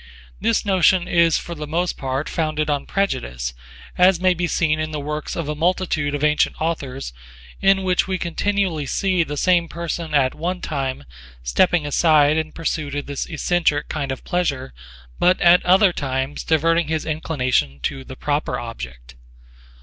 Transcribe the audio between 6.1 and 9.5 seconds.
of antient authors in which we continually see the